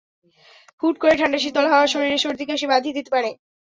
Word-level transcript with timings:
হুট 0.83 0.95
করে 1.01 1.15
ঠান্ডা 1.19 1.39
শীতল 1.43 1.65
হাওয়া 1.71 1.87
শরীরে 1.93 2.17
সর্দি 2.23 2.43
কাশি 2.49 2.65
বাঁধিয়ে 2.71 2.95
দিতে 2.97 3.09
পারে। 3.15 3.29